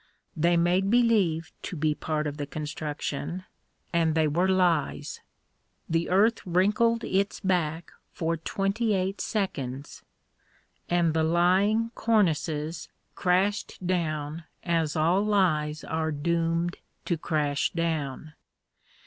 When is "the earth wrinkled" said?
5.87-7.03